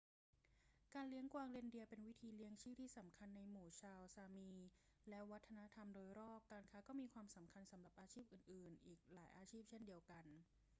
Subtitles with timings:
[0.95, 4.51] การเลี้ยงกวางเรนเดียร์เป็นวิธีเลี้ยงชีพที่สำคัญในหมู่ชาวซามี
[5.09, 10.25] และวัฒนธรรมโดยรอบ การค้าก็มีความสำคัญสำหรับอาชีพอื่น ๆ อีกหลายอาชีพเช่นเดียวกัน